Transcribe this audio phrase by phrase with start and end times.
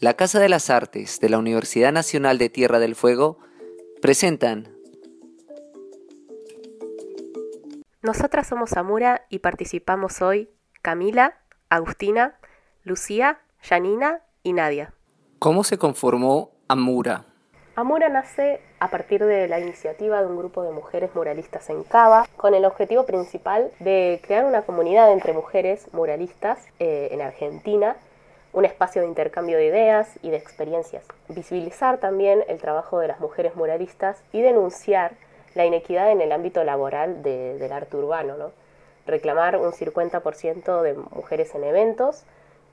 [0.00, 3.38] la Casa de las Artes de la Universidad Nacional de Tierra del Fuego
[4.00, 4.68] presentan
[8.00, 10.50] Nosotras somos Amura y participamos hoy
[10.82, 11.34] Camila,
[11.68, 12.38] Agustina,
[12.84, 14.94] Lucía, Janina y Nadia.
[15.40, 17.24] ¿Cómo se conformó Amura?
[17.74, 22.26] Amura nace a partir de la iniciativa de un grupo de mujeres muralistas en Cava,
[22.36, 27.96] con el objetivo principal de crear una comunidad entre mujeres muralistas eh, en Argentina,
[28.52, 33.20] un espacio de intercambio de ideas y de experiencias, visibilizar también el trabajo de las
[33.20, 35.12] mujeres muralistas y denunciar
[35.54, 38.50] la inequidad en el ámbito laboral del arte urbano, ¿no?
[39.06, 42.24] reclamar un 50% de mujeres en eventos,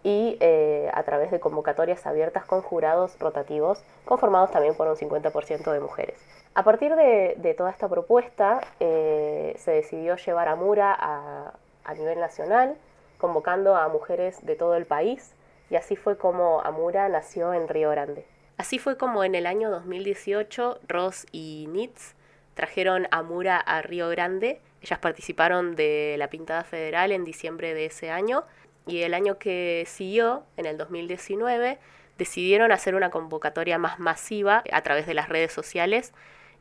[0.06, 5.72] y eh, a través de convocatorias abiertas con jurados rotativos conformados también por un 50%
[5.72, 6.20] de mujeres.
[6.54, 12.78] A partir de, toda esta propuesta eh, se decidió llevar a Mura a, nivel nacional,
[13.18, 15.34] convocando a mujeres de todo el país
[15.70, 18.26] y así fue como Amura nació en Río Grande.
[18.58, 22.16] Así fue como en el año 2018 Ross y Nitz
[22.54, 24.62] trajeron a Mura a Río Grande.
[24.82, 28.46] Ellas participaron de la Pintada Federal en diciembre de ese año
[28.88, 31.80] y el año que siguió, en el 2019,
[32.18, 36.14] decidieron hacer una convocatoria más masiva a través de las redes sociales,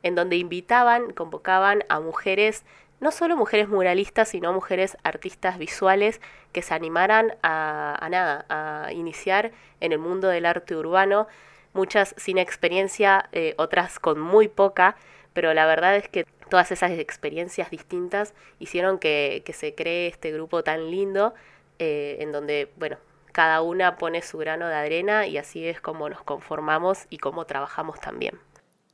[0.03, 2.65] en donde invitaban, convocaban a mujeres,
[3.01, 6.21] no solo mujeres muralistas, sino mujeres artistas visuales
[6.53, 11.27] que se animaran a, nada, a iniciar en el mundo del arte urbano,
[11.73, 14.97] muchas sin experiencia, eh, otras con muy poca,
[15.33, 20.31] pero la verdad es que todas esas experiencias distintas hicieron que, que se cree este
[20.33, 21.35] grupo tan lindo
[21.79, 22.99] eh, en donde, bueno,
[23.33, 27.47] cada una pone su grano de arena y así es como nos conformamos y cómo
[27.47, 28.39] trabajamos también.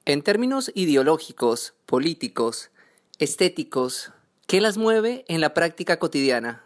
[0.07, 2.71] En términos ideológicos, políticos,
[3.21, 4.13] estéticos,
[4.47, 6.65] ¿qué las mueve en la práctica cotidiana?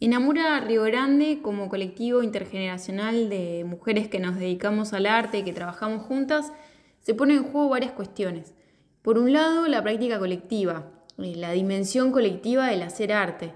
[0.00, 5.52] Enamura Río Grande como colectivo intergeneracional de mujeres que nos dedicamos al arte y que
[5.52, 6.52] trabajamos juntas,
[7.00, 8.54] se pone en juego varias cuestiones.
[9.02, 13.52] Por un lado, la práctica colectiva, eh, la dimensión colectiva del hacer arte,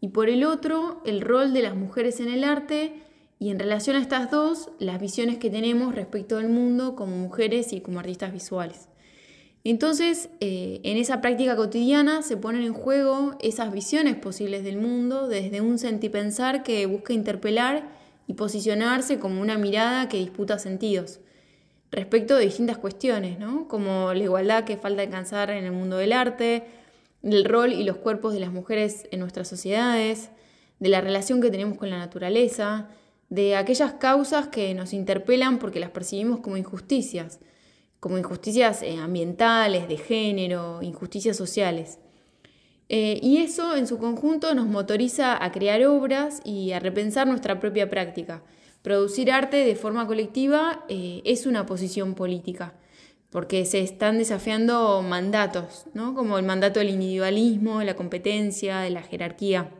[0.00, 3.02] y por el otro, el rol de las mujeres en el arte
[3.38, 7.74] y en relación a estas dos, las visiones que tenemos respecto del mundo como mujeres
[7.74, 8.89] y como artistas visuales.
[9.62, 15.28] Entonces, eh, en esa práctica cotidiana se ponen en juego esas visiones posibles del mundo
[15.28, 17.88] desde un sentipensar que busca interpelar
[18.26, 21.20] y posicionarse como una mirada que disputa sentidos
[21.90, 23.66] respecto de distintas cuestiones, ¿no?
[23.68, 26.64] como la igualdad que falta alcanzar en el mundo del arte,
[27.22, 30.30] del rol y los cuerpos de las mujeres en nuestras sociedades,
[30.78, 32.88] de la relación que tenemos con la naturaleza,
[33.28, 37.40] de aquellas causas que nos interpelan porque las percibimos como injusticias,
[38.00, 41.98] como injusticias eh, ambientales, de género, injusticias sociales.
[42.88, 47.60] Eh, y eso en su conjunto nos motoriza a crear obras y a repensar nuestra
[47.60, 48.42] propia práctica.
[48.82, 52.74] Producir arte de forma colectiva eh, es una posición política
[53.30, 56.14] porque se están desafiando mandatos, ¿no?
[56.14, 59.70] como el mandato del individualismo, de la competencia, de la jerarquía.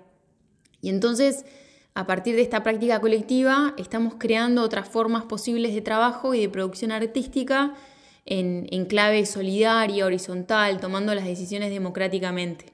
[0.80, 1.44] Y entonces,
[1.94, 6.48] a partir de esta práctica colectiva, estamos creando otras formas posibles de trabajo y de
[6.48, 7.74] producción artística
[8.30, 12.66] en, clave solidaria, horizontal, tomando las decisiones democráticamente.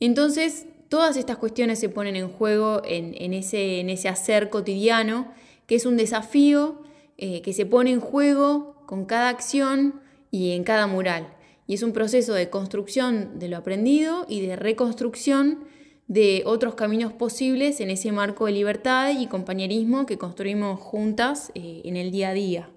[0.00, 5.32] Entonces, todas estas cuestiones se ponen en juego en, ese, en hacer cotidiano,
[5.66, 6.82] que es un desafío
[7.16, 10.00] eh, que se pone en juego con cada acción
[10.30, 11.26] y en cada mural.
[11.66, 15.64] Y es un proceso de construcción de lo aprendido y de reconstrucción
[16.06, 21.80] de otros caminos posibles en ese marco de libertad y compañerismo que construimos juntas eh,
[21.84, 22.70] en el día a día.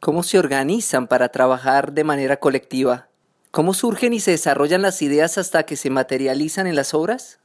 [0.00, 3.08] ¿Cómo se organizan para trabajar de manera colectiva?
[3.50, 7.40] ¿Cómo surgen y se desarrollan las ideas hasta que se materializan en las obras?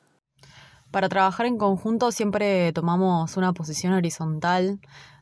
[0.92, 4.80] Para trabajar en conjunto siempre tomamos una posición horizontal,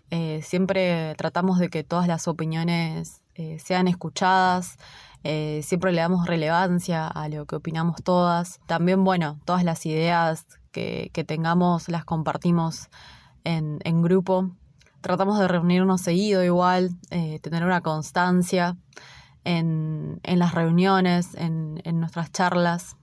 [0.09, 4.75] eh, siempre tratamos de que todas las opiniones eh, sean escuchadas,
[5.23, 8.59] eh, siempre le damos relevancia a lo que opinamos todas.
[8.65, 12.89] También, bueno, todas las ideas que, tengamos las compartimos
[13.45, 14.51] en, grupo.
[15.01, 18.77] Tratamos de reunirnos seguido igual, eh, tener una constancia
[19.43, 22.95] en, las reuniones, en, nuestras charlas.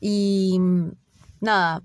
[0.00, 0.58] Y
[1.40, 1.82] nada,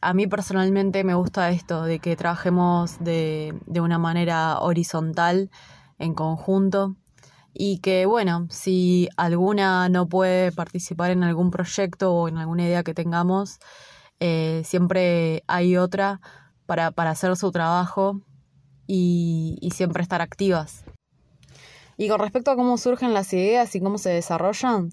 [0.00, 5.50] a mí personalmente me gusta esto, de que trabajemos de, de una manera horizontal
[5.98, 6.96] en conjunto
[7.60, 12.84] y que bueno, si alguna no puede participar en algún proyecto o en alguna idea
[12.84, 13.58] que tengamos,
[14.20, 16.20] eh, siempre hay otra
[16.66, 18.20] para, hacer su trabajo
[18.88, 20.84] y, siempre estar activas.
[21.96, 24.90] Y con respecto a cómo surgen las ideas y cómo se desarrollan,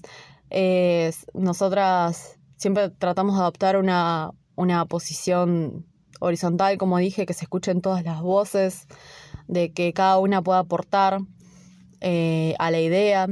[1.34, 5.86] nosotras siempre tratamos de adoptar una, una posición
[6.20, 8.86] horizontal, como dije, que se escuchen todas las voces,
[9.48, 11.18] de que cada una pueda aportar
[12.00, 13.28] eh, a la idea.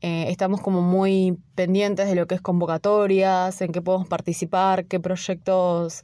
[0.00, 5.00] Eh, estamos como muy pendientes de lo que es convocatorias, en qué podemos participar, qué
[5.00, 6.02] proyectos,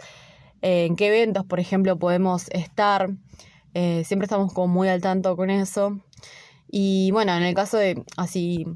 [0.62, 3.10] eh, en qué eventos, por ejemplo, podemos estar.
[3.74, 6.00] Siempre estamos como muy al tanto con eso.
[6.68, 8.66] Y bueno, en el caso de así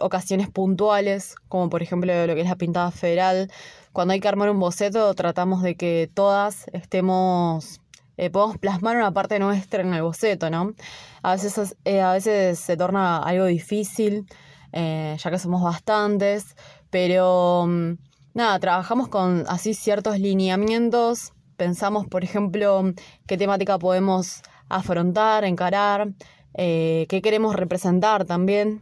[0.00, 3.50] ocasiones puntuales, como por ejemplo lo que es la pintada federal,
[3.92, 7.80] cuando hay que armar un boceto tratamos de que todas estemos
[8.20, 10.74] eh, podemos plasmar una parte nuestra en el boceto, ¿no?
[11.22, 14.26] A veces, eh, a veces se torna algo difícil,
[14.72, 16.54] eh, ya que somos bastantes,
[16.90, 17.92] pero mm,
[18.34, 22.94] nada, trabajamos con así ciertos lineamientos, pensamos, por ejemplo,
[23.26, 24.40] qué temática podemos
[24.70, 26.08] afrontar, encarar,
[26.56, 28.80] qué queremos representar también.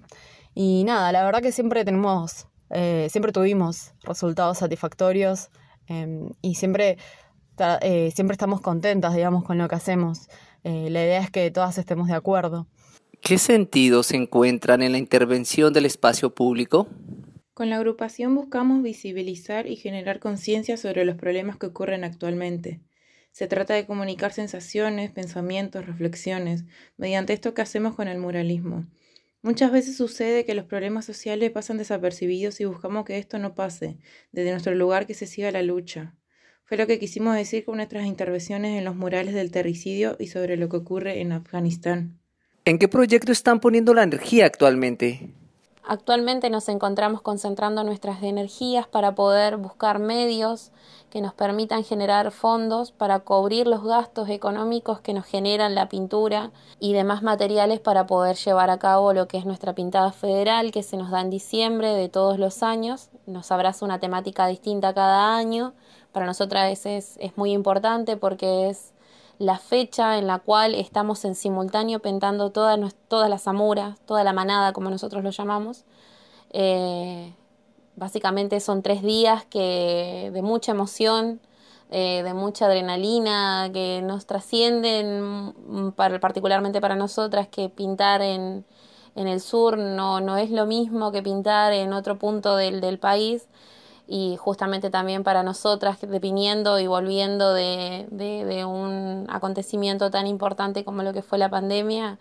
[0.54, 2.46] Y nada, la verdad que siempre tenemos,
[3.08, 5.50] siempre tuvimos resultados satisfactorios
[5.88, 6.98] em, y siempre
[7.80, 10.28] eh, siempre estamos contentas, digamos, con lo que hacemos.
[10.64, 12.66] Eh, la idea es que todas estemos de acuerdo.
[13.20, 16.86] ¿Qué sentido se encuentran en la intervención del espacio público?
[17.58, 22.78] Con la agrupación buscamos visibilizar y generar conciencia sobre los problemas que ocurren actualmente.
[23.32, 26.66] Se trata de comunicar sensaciones, pensamientos, reflexiones,
[26.96, 28.87] mediante esto que hacemos con el muralismo.
[29.43, 33.99] Muchas veces sucede que los problemas sociales pasan desapercibidos y buscamos que esto no pase,
[34.31, 36.14] desde nuestro lugar que se siga la lucha.
[36.62, 40.56] Fue lo que quisimos decir con nuestras intervenciones en los murales del terricidio y sobre
[40.56, 42.20] lo que ocurre en Afganistán.
[42.64, 45.34] ¿En qué proyecto están poniendo la energía actualmente?
[45.90, 50.70] Actualmente nos encontramos concentrando nuestras energías para poder buscar medios
[51.08, 56.50] que nos permitan generar fondos para cubrir los gastos económicos que nos generan la pintura
[56.79, 60.82] y demás materiales para poder llevar a cabo lo que es nuestra pintada federal que
[60.82, 63.08] se nos da en diciembre de todos los años.
[63.25, 65.73] Nos abraza una temática distinta cada año
[66.12, 68.93] para nosotras es, es muy importante porque es
[69.38, 74.32] la fecha en la cual estamos en simultáneo pintando todas, todas las amuras, toda la
[74.32, 75.85] manada, como nosotros lo llamamos.
[76.50, 77.32] Eh,
[77.96, 81.40] básicamente son tres días que, de mucha emoción,
[81.90, 88.64] eh, de mucha adrenalina, que nos trascienden, mm, particularmente para nosotras, que pintar en,
[89.14, 92.99] en el sur no, no, es lo mismo que pintar en otro punto del, del
[92.99, 93.49] país
[94.10, 101.02] y justamente también para nosotras, viniendo y volviendo de, de, un acontecimiento tan importante como
[101.02, 102.19] lo que fue la pandemia,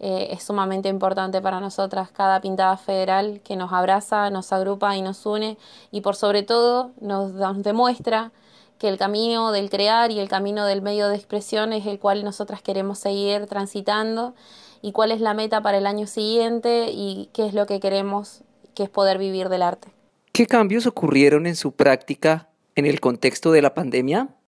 [0.00, 5.02] eh, es sumamente importante para nosotras cada pintada federal que nos abraza, nos agrupa y
[5.02, 5.56] nos une
[5.90, 8.32] y por sobre todo nos, nos demuestra
[8.78, 12.22] que el camino del crear y el camino del medio de expresión es el cual
[12.22, 14.34] nosotras queremos seguir transitando
[14.82, 18.42] y cuál es la meta para el año siguiente y qué es lo que queremos,
[18.74, 19.99] que es poder vivir del arte.
[20.40, 24.38] ¿Qué cambios ocurrieron en su práctica en el contexto de la pandemia?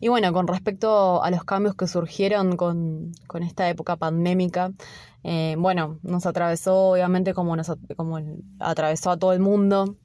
[0.00, 4.72] Y bueno, con respecto a los cambios que surgieron con, esta época pandémica,
[5.24, 8.18] eh, bueno, nos atravesó obviamente como, nos, como
[8.58, 9.96] atravesó a todo el mundo,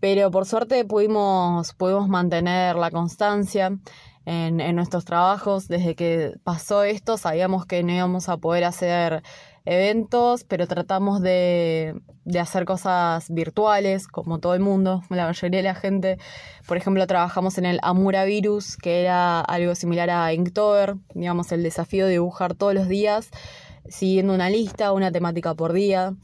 [0.00, 3.78] pero por suerte pudimos, pudimos mantener la constancia
[4.24, 5.68] en, en nuestros trabajos.
[5.68, 9.24] Desde que pasó esto sabíamos que no íbamos a poder hacer
[9.64, 12.00] eventos, pero tratamos de,
[12.38, 16.18] hacer cosas virtuales, como todo el mundo, la mayoría de la gente.
[16.66, 21.62] Por ejemplo, trabajamos en el Amura Virus, que era algo similar a Inktober, digamos, el
[21.62, 23.30] desafío de dibujar todos los días,
[23.88, 26.14] siguiendo una lista, una temática por día.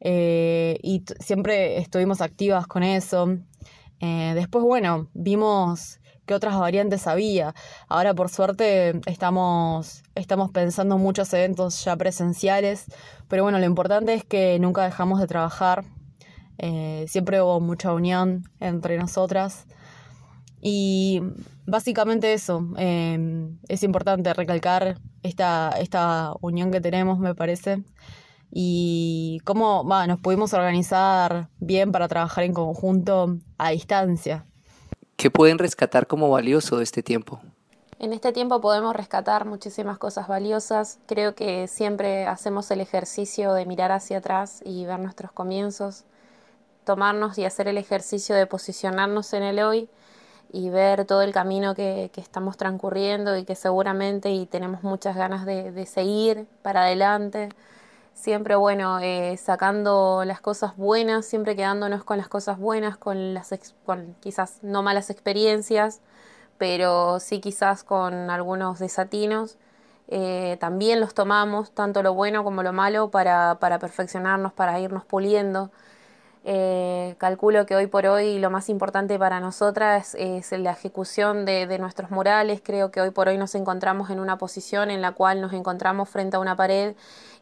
[0.00, 3.36] Eh, y siempre estuvimos activas con eso.
[4.00, 5.99] Eh, después, bueno, vimos
[6.34, 7.54] otras variantes había.
[7.88, 12.86] Ahora por suerte estamos, estamos pensando muchos eventos ya presenciales,
[13.28, 15.84] pero bueno, lo importante es que nunca dejamos de trabajar,
[16.58, 19.66] eh, siempre hubo mucha unión entre nosotras
[20.60, 21.22] y
[21.66, 27.82] básicamente eso, em, es importante recalcar esta, esta unión que tenemos, me parece
[28.52, 34.46] y cómo nos pudimos organizar bien para trabajar en conjunto a distancia.
[35.20, 37.42] ¿Qué pueden rescatar como valioso de este tiempo?
[37.98, 40.98] En este tiempo podemos rescatar muchísimas cosas valiosas.
[41.04, 46.04] Creo que siempre hacemos el ejercicio de mirar hacia atrás y ver nuestros comienzos,
[46.84, 49.90] tomarnos y hacer el ejercicio de posicionarnos en el hoy
[50.54, 55.44] y ver todo el camino que, estamos transcurriendo y que seguramente y tenemos muchas ganas
[55.44, 57.50] de seguir para adelante
[58.14, 63.74] siempre, bueno, eh, sacando las cosas buenas, siempre quedándonos con las cosas buenas, con las
[63.84, 66.00] con quizás no malas experiencias,
[66.58, 69.58] pero sí quizás con algunos desatinos.
[70.08, 75.04] Eh, también los tomamos, tanto lo bueno como lo malo, para, para perfeccionarnos, para irnos
[75.04, 75.70] puliendo.
[76.42, 81.78] Eh, calculo que hoy por hoy lo más importante para nosotras es, la ejecución de,
[81.78, 82.62] nuestros murales.
[82.64, 86.08] Creo que hoy por hoy nos encontramos en una posición en la cual nos encontramos
[86.08, 86.94] frente a una pared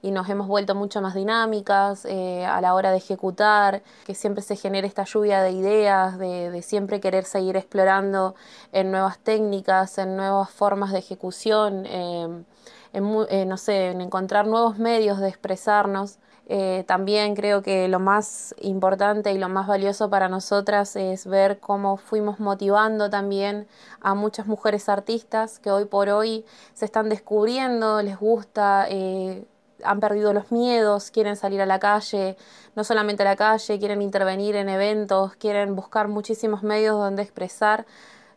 [0.03, 4.43] y nos hemos vuelto mucho más dinámicas eh, a la hora de ejecutar, que siempre
[4.43, 8.35] se genere esta lluvia de ideas, de, siempre querer seguir explorando
[8.73, 12.45] en nuevas técnicas, en nuevas formas de ejecución, eh,
[12.93, 16.19] en, no sé, en encontrar nuevos medios de expresarnos.
[16.51, 21.61] Eh, también creo que lo más importante y lo más valioso para nosotras es ver
[21.61, 23.69] cómo fuimos motivando también
[24.01, 29.45] a muchas mujeres artistas que hoy por hoy se están descubriendo, les gusta, eh,
[29.85, 32.37] han perdido los miedos, quieren salir a la calle,
[32.75, 37.85] no solamente a la calle, quieren intervenir en eventos, quieren buscar muchísimos medios donde expresar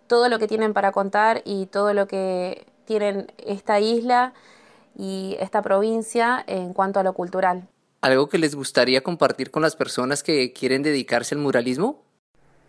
[0.08, 4.34] todo lo que tienen para contar y todo lo que tienen esta isla
[4.98, 7.68] y esta provincia en cuanto a lo cultural.
[8.01, 12.01] ¿Algo que les gustaría compartir con las personas que quieren dedicarse al muralismo?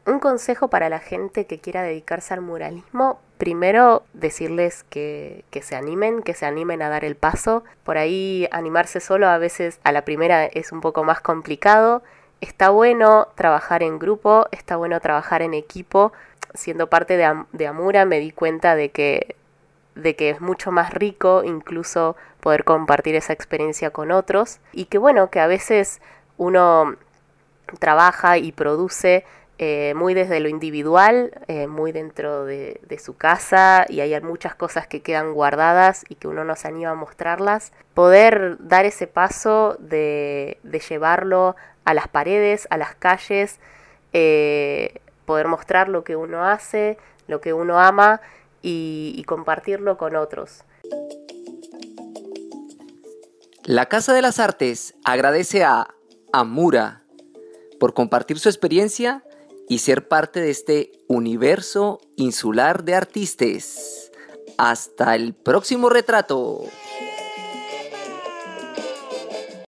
[0.04, 5.74] Un consejo para la gente que quiera dedicarse al muralismo, primero decirles que, que, se
[5.74, 7.64] animen, que se animen a dar el paso.
[7.82, 12.02] Por ahí animarse solo a veces a la primera es un poco más complicado.
[12.42, 16.12] Está bueno trabajar en grupo, está bueno trabajar en equipo.
[16.52, 19.36] Siendo parte de, de Amura me di cuenta de que
[19.94, 24.98] de que es mucho más rico incluso poder compartir esa experiencia con otros y que
[24.98, 26.00] bueno, que a veces
[26.36, 26.96] uno
[27.78, 29.24] trabaja y produce
[29.58, 34.86] eh, muy desde lo individual, eh, muy dentro de, su casa y hay muchas cosas
[34.86, 37.72] que quedan guardadas y que uno no se anima a mostrarlas.
[37.94, 40.58] Poder dar ese paso de,
[40.88, 43.60] llevarlo a las paredes, a las calles,
[44.12, 48.20] eh, poder mostrar lo que uno hace, lo que uno ama
[48.62, 50.64] y, compartirlo con otros.
[53.64, 55.94] La Casa de las Artes agradece a
[56.32, 57.04] Amura
[57.78, 59.24] por compartir su experiencia
[59.68, 64.10] y ser parte de este universo insular de artistas.
[64.58, 66.64] Hasta el próximo retrato.